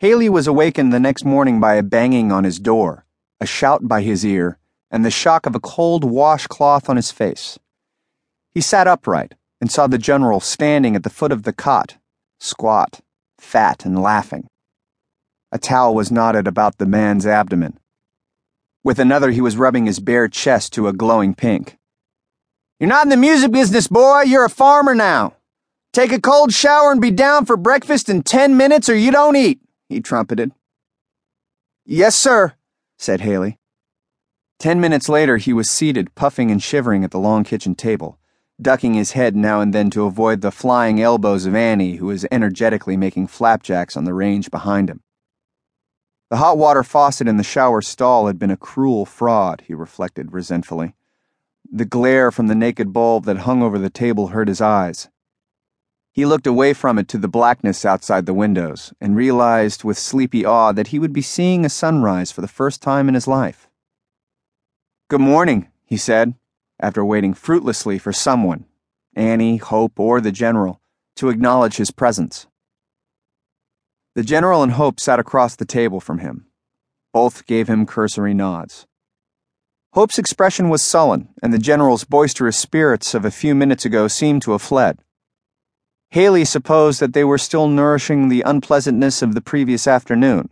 Haley 0.00 0.30
was 0.30 0.46
awakened 0.46 0.94
the 0.94 0.98
next 0.98 1.26
morning 1.26 1.60
by 1.60 1.74
a 1.74 1.82
banging 1.82 2.32
on 2.32 2.44
his 2.44 2.58
door, 2.58 3.04
a 3.38 3.44
shout 3.44 3.86
by 3.86 4.00
his 4.00 4.24
ear, 4.24 4.56
and 4.90 5.04
the 5.04 5.10
shock 5.10 5.44
of 5.44 5.54
a 5.54 5.60
cold 5.60 6.04
washcloth 6.04 6.88
on 6.88 6.96
his 6.96 7.10
face. 7.10 7.58
He 8.54 8.62
sat 8.62 8.86
upright 8.86 9.34
and 9.60 9.70
saw 9.70 9.86
the 9.86 9.98
general 9.98 10.40
standing 10.40 10.96
at 10.96 11.02
the 11.02 11.10
foot 11.10 11.32
of 11.32 11.42
the 11.42 11.52
cot, 11.52 11.98
squat, 12.38 13.02
fat, 13.36 13.84
and 13.84 14.00
laughing. 14.00 14.48
A 15.52 15.58
towel 15.58 15.94
was 15.94 16.10
knotted 16.10 16.46
about 16.46 16.78
the 16.78 16.86
man's 16.86 17.26
abdomen. 17.26 17.78
With 18.82 18.98
another, 18.98 19.32
he 19.32 19.42
was 19.42 19.58
rubbing 19.58 19.84
his 19.84 20.00
bare 20.00 20.28
chest 20.28 20.72
to 20.72 20.88
a 20.88 20.94
glowing 20.94 21.34
pink. 21.34 21.76
You're 22.78 22.88
not 22.88 23.04
in 23.04 23.10
the 23.10 23.18
music 23.18 23.52
business, 23.52 23.86
boy. 23.86 24.22
You're 24.22 24.46
a 24.46 24.48
farmer 24.48 24.94
now. 24.94 25.34
Take 25.92 26.10
a 26.10 26.18
cold 26.22 26.54
shower 26.54 26.90
and 26.90 27.02
be 27.02 27.10
down 27.10 27.44
for 27.44 27.58
breakfast 27.58 28.08
in 28.08 28.22
ten 28.22 28.56
minutes 28.56 28.88
or 28.88 28.94
you 28.94 29.10
don't 29.10 29.36
eat, 29.36 29.60
he 29.90 30.00
trumpeted. 30.00 30.52
Yes, 31.84 32.14
sir, 32.14 32.54
said 32.96 33.20
Haley. 33.20 33.58
Ten 34.58 34.80
minutes 34.80 35.08
later, 35.08 35.36
he 35.36 35.52
was 35.52 35.68
seated, 35.68 36.14
puffing 36.14 36.50
and 36.50 36.62
shivering 36.62 37.02
at 37.02 37.10
the 37.10 37.18
long 37.18 37.44
kitchen 37.44 37.74
table, 37.74 38.18
ducking 38.60 38.94
his 38.94 39.12
head 39.12 39.34
now 39.34 39.60
and 39.60 39.74
then 39.74 39.90
to 39.90 40.04
avoid 40.04 40.40
the 40.40 40.52
flying 40.52 41.00
elbows 41.02 41.44
of 41.44 41.54
Annie, 41.54 41.96
who 41.96 42.06
was 42.06 42.26
energetically 42.30 42.96
making 42.96 43.26
flapjacks 43.26 43.96
on 43.96 44.04
the 44.04 44.14
range 44.14 44.50
behind 44.50 44.88
him. 44.88 45.02
The 46.30 46.36
hot 46.36 46.56
water 46.56 46.84
faucet 46.84 47.26
in 47.26 47.36
the 47.36 47.42
shower 47.42 47.82
stall 47.82 48.28
had 48.28 48.38
been 48.38 48.52
a 48.52 48.56
cruel 48.56 49.04
fraud, 49.04 49.64
he 49.66 49.74
reflected 49.74 50.32
resentfully. 50.32 50.94
The 51.68 51.84
glare 51.84 52.30
from 52.30 52.46
the 52.46 52.54
naked 52.54 52.92
bulb 52.92 53.24
that 53.24 53.38
hung 53.38 53.62
over 53.62 53.78
the 53.78 53.90
table 53.90 54.28
hurt 54.28 54.46
his 54.46 54.60
eyes. 54.60 55.08
He 56.12 56.26
looked 56.26 56.46
away 56.46 56.72
from 56.72 56.98
it 56.98 57.06
to 57.08 57.18
the 57.18 57.28
blackness 57.28 57.84
outside 57.84 58.26
the 58.26 58.34
windows 58.34 58.92
and 59.00 59.14
realized 59.14 59.84
with 59.84 59.96
sleepy 59.96 60.44
awe 60.44 60.72
that 60.72 60.88
he 60.88 60.98
would 60.98 61.12
be 61.12 61.22
seeing 61.22 61.64
a 61.64 61.68
sunrise 61.68 62.32
for 62.32 62.40
the 62.40 62.48
first 62.48 62.82
time 62.82 63.08
in 63.08 63.14
his 63.14 63.28
life. 63.28 63.68
Good 65.08 65.20
morning, 65.20 65.68
he 65.84 65.96
said, 65.96 66.34
after 66.80 67.04
waiting 67.04 67.34
fruitlessly 67.34 67.98
for 67.98 68.12
someone, 68.12 68.64
Annie, 69.14 69.58
Hope, 69.58 70.00
or 70.00 70.20
the 70.20 70.32
General, 70.32 70.80
to 71.16 71.28
acknowledge 71.28 71.76
his 71.76 71.90
presence. 71.90 72.46
The 74.14 74.24
General 74.24 74.64
and 74.64 74.72
Hope 74.72 74.98
sat 74.98 75.20
across 75.20 75.54
the 75.54 75.64
table 75.64 76.00
from 76.00 76.18
him. 76.18 76.46
Both 77.12 77.46
gave 77.46 77.68
him 77.68 77.86
cursory 77.86 78.34
nods. 78.34 78.86
Hope's 79.92 80.18
expression 80.18 80.68
was 80.68 80.82
sullen, 80.82 81.28
and 81.42 81.52
the 81.52 81.58
General's 81.58 82.04
boisterous 82.04 82.56
spirits 82.56 83.14
of 83.14 83.24
a 83.24 83.30
few 83.30 83.54
minutes 83.54 83.84
ago 83.84 84.08
seemed 84.08 84.42
to 84.42 84.52
have 84.52 84.62
fled. 84.62 84.98
Haley 86.10 86.44
supposed 86.44 86.98
that 87.00 87.12
they 87.12 87.22
were 87.22 87.38
still 87.38 87.68
nourishing 87.68 88.28
the 88.28 88.42
unpleasantness 88.42 89.22
of 89.22 89.34
the 89.34 89.40
previous 89.40 89.86
afternoon. 89.86 90.48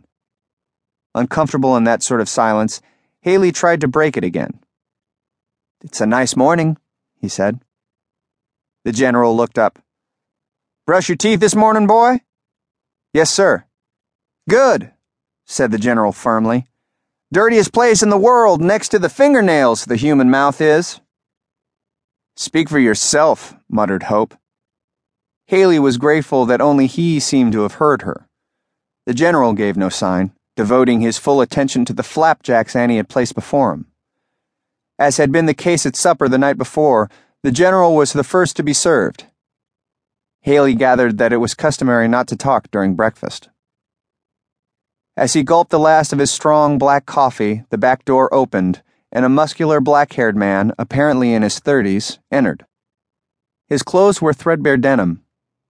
Uncomfortable 1.13 1.75
in 1.75 1.83
that 1.83 2.01
sort 2.01 2.21
of 2.21 2.29
silence, 2.29 2.81
Haley 3.21 3.51
tried 3.51 3.81
to 3.81 3.87
break 3.87 4.15
it 4.15 4.23
again. 4.23 4.59
It's 5.83 5.99
a 5.99 6.05
nice 6.05 6.37
morning, 6.37 6.77
he 7.19 7.27
said. 7.27 7.59
The 8.85 8.93
general 8.93 9.35
looked 9.35 9.57
up. 9.57 9.79
Brush 10.87 11.09
your 11.09 11.17
teeth 11.17 11.41
this 11.41 11.55
morning, 11.55 11.87
boy? 11.87 12.21
Yes, 13.13 13.29
sir. 13.29 13.65
Good, 14.47 14.93
said 15.45 15.71
the 15.71 15.77
general 15.77 16.13
firmly. 16.13 16.67
Dirtiest 17.33 17.73
place 17.73 18.01
in 18.01 18.09
the 18.09 18.17
world 18.17 18.61
next 18.61 18.89
to 18.89 18.99
the 18.99 19.09
fingernails, 19.09 19.85
the 19.85 19.97
human 19.97 20.29
mouth 20.29 20.61
is. 20.61 21.01
Speak 22.37 22.69
for 22.69 22.79
yourself, 22.79 23.55
muttered 23.69 24.03
Hope. 24.03 24.38
Haley 25.49 25.79
was 25.79 25.97
grateful 25.97 26.45
that 26.45 26.61
only 26.61 26.85
he 26.85 27.19
seemed 27.19 27.53
to 27.53 27.63
have 27.63 27.81
heard 27.81 28.03
her. 28.03 28.27
The 29.07 29.15
general 29.15 29.53
gave 29.53 29.75
no 29.75 29.89
sign, 29.89 30.31
devoting 30.55 31.01
his 31.01 31.17
full 31.17 31.41
attention 31.41 31.85
to 31.85 31.93
the 31.93 32.03
flapjacks 32.03 32.75
Annie 32.75 32.97
had 32.97 33.09
placed 33.09 33.33
before 33.33 33.73
him. 33.73 33.87
As 34.99 35.17
had 35.17 35.31
been 35.31 35.47
the 35.47 35.55
case 35.55 35.87
at 35.87 35.95
supper 35.95 36.29
the 36.29 36.37
night 36.37 36.59
before, 36.59 37.09
the 37.41 37.51
general 37.51 37.95
was 37.95 38.13
the 38.13 38.23
first 38.23 38.57
to 38.57 38.63
be 38.63 38.73
served. 38.73 39.25
Haley 40.41 40.75
gathered 40.75 41.17
that 41.17 41.33
it 41.33 41.37
was 41.37 41.55
customary 41.55 42.07
not 42.07 42.27
to 42.27 42.35
talk 42.35 42.69
during 42.69 42.93
breakfast. 42.93 43.49
As 45.17 45.33
he 45.33 45.41
gulped 45.41 45.71
the 45.71 45.79
last 45.79 46.13
of 46.13 46.19
his 46.19 46.29
strong 46.29 46.77
black 46.77 47.07
coffee, 47.07 47.63
the 47.71 47.77
back 47.79 48.05
door 48.05 48.31
opened, 48.31 48.83
and 49.11 49.25
a 49.25 49.29
muscular 49.29 49.81
black 49.81 50.13
haired 50.13 50.35
man, 50.35 50.73
apparently 50.77 51.33
in 51.33 51.41
his 51.41 51.57
thirties, 51.57 52.19
entered. 52.31 52.67
His 53.67 53.81
clothes 53.81 54.21
were 54.21 54.31
threadbare 54.31 54.77
denim, 54.77 55.23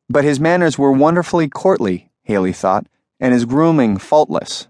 but 0.10 0.24
his 0.24 0.40
manners 0.40 0.78
were 0.78 0.92
wonderfully 0.92 1.48
courtly, 1.48 2.10
Haley 2.24 2.54
thought, 2.54 2.88
and 3.20 3.34
his 3.34 3.46
grooming 3.46 3.98
faultless. 3.98 4.68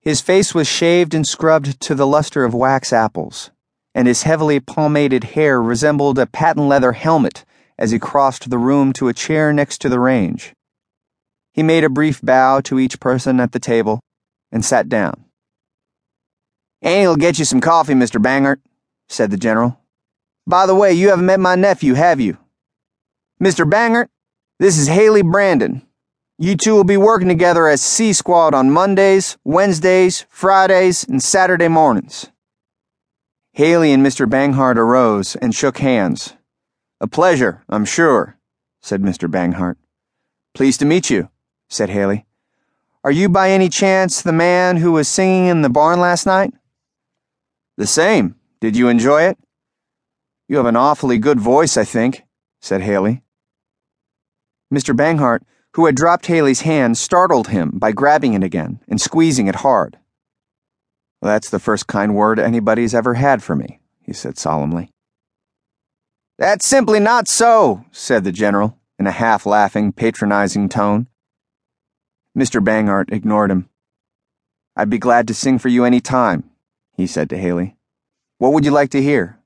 His 0.00 0.20
face 0.20 0.54
was 0.54 0.68
shaved 0.68 1.12
and 1.12 1.26
scrubbed 1.26 1.80
to 1.80 1.94
the 1.94 2.06
luster 2.06 2.44
of 2.44 2.54
wax 2.54 2.92
apples, 2.92 3.50
and 3.94 4.06
his 4.06 4.22
heavily 4.22 4.60
pomaded 4.60 5.24
hair 5.24 5.60
resembled 5.60 6.18
a 6.18 6.26
patent 6.26 6.68
leather 6.68 6.92
helmet 6.92 7.44
as 7.78 7.90
he 7.90 7.98
crossed 7.98 8.48
the 8.48 8.58
room 8.58 8.92
to 8.92 9.08
a 9.08 9.14
chair 9.14 9.52
next 9.52 9.78
to 9.80 9.88
the 9.88 10.00
range. 10.00 10.54
He 11.52 11.62
made 11.62 11.84
a 11.84 11.90
brief 11.90 12.20
bow 12.22 12.60
to 12.60 12.78
each 12.78 13.00
person 13.00 13.40
at 13.40 13.52
the 13.52 13.58
table 13.58 14.00
and 14.52 14.64
sat 14.64 14.88
down. 14.88 15.24
Annie'll 16.80 17.16
get 17.16 17.38
you 17.38 17.44
some 17.44 17.60
coffee, 17.60 17.94
Mr. 17.94 18.22
Banghart, 18.22 18.60
said 19.08 19.30
the 19.30 19.36
general. 19.36 19.80
By 20.46 20.66
the 20.66 20.74
way, 20.74 20.92
you 20.92 21.08
haven't 21.08 21.26
met 21.26 21.40
my 21.40 21.56
nephew, 21.56 21.94
have 21.94 22.20
you? 22.20 22.38
Mr. 23.42 23.68
Banghart, 23.68 24.08
this 24.58 24.76
is 24.78 24.88
Haley 24.88 25.22
Brandon. 25.22 25.82
You 26.38 26.56
two 26.56 26.74
will 26.74 26.84
be 26.84 26.96
working 26.96 27.28
together 27.28 27.66
as 27.66 27.80
C 27.80 28.12
Squad 28.12 28.54
on 28.54 28.70
Mondays, 28.70 29.36
Wednesdays, 29.44 30.24
Fridays, 30.28 31.04
and 31.04 31.22
Saturday 31.22 31.68
mornings. 31.68 32.30
Haley 33.52 33.92
and 33.92 34.04
Mr. 34.04 34.28
Banghart 34.28 34.76
arose 34.76 35.34
and 35.36 35.54
shook 35.54 35.78
hands. 35.78 36.34
A 37.00 37.06
pleasure, 37.06 37.64
I'm 37.68 37.84
sure, 37.84 38.36
said 38.80 39.02
Mr. 39.02 39.28
Banghart. 39.28 39.76
Pleased 40.54 40.80
to 40.80 40.86
meet 40.86 41.10
you, 41.10 41.28
said 41.68 41.90
Haley. 41.90 42.26
Are 43.04 43.12
you 43.12 43.28
by 43.28 43.50
any 43.50 43.68
chance 43.68 44.22
the 44.22 44.32
man 44.32 44.76
who 44.76 44.92
was 44.92 45.08
singing 45.08 45.46
in 45.46 45.62
the 45.62 45.70
barn 45.70 46.00
last 46.00 46.26
night? 46.26 46.52
The 47.76 47.86
same. 47.86 48.34
Did 48.60 48.76
you 48.76 48.88
enjoy 48.88 49.22
it? 49.22 49.38
You 50.48 50.56
have 50.56 50.66
an 50.66 50.76
awfully 50.76 51.18
good 51.18 51.38
voice, 51.38 51.76
I 51.76 51.84
think, 51.84 52.24
said 52.60 52.82
Haley. 52.82 53.22
Mr. 54.72 54.94
Banghart, 54.94 55.40
who 55.74 55.86
had 55.86 55.94
dropped 55.94 56.26
Haley's 56.26 56.62
hand, 56.62 56.98
startled 56.98 57.48
him 57.48 57.72
by 57.74 57.92
grabbing 57.92 58.34
it 58.34 58.42
again 58.42 58.80
and 58.88 59.00
squeezing 59.00 59.46
it 59.46 59.56
hard. 59.56 59.98
That's 61.22 61.50
the 61.50 61.58
first 61.58 61.86
kind 61.86 62.14
word 62.14 62.38
anybody's 62.38 62.94
ever 62.94 63.14
had 63.14 63.42
for 63.42 63.56
me, 63.56 63.80
he 64.02 64.12
said 64.12 64.38
solemnly. 64.38 64.90
That's 66.38 66.66
simply 66.66 67.00
not 67.00 67.26
so, 67.26 67.84
said 67.90 68.24
the 68.24 68.32
general, 68.32 68.78
in 68.98 69.06
a 69.06 69.12
half 69.12 69.46
laughing, 69.46 69.92
patronizing 69.92 70.68
tone. 70.68 71.08
Mr. 72.36 72.62
Banghart 72.62 73.12
ignored 73.12 73.50
him. 73.50 73.68
I'd 74.76 74.90
be 74.90 74.98
glad 74.98 75.26
to 75.26 75.34
sing 75.34 75.58
for 75.58 75.68
you 75.68 75.84
any 75.84 76.00
time, 76.00 76.50
he 76.96 77.08
said 77.08 77.28
to 77.30 77.36
Haley. 77.36 77.76
What 78.38 78.52
would 78.52 78.64
you 78.64 78.70
like 78.70 78.90
to 78.90 79.02
hear? 79.02 79.37